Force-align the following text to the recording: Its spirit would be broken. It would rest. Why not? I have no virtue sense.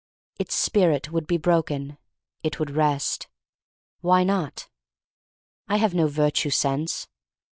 Its 0.39 0.55
spirit 0.55 1.11
would 1.11 1.27
be 1.27 1.37
broken. 1.37 1.95
It 2.41 2.57
would 2.57 2.71
rest. 2.71 3.27
Why 3.99 4.23
not? 4.23 4.67
I 5.67 5.77
have 5.77 5.93
no 5.93 6.07
virtue 6.07 6.49
sense. 6.49 7.07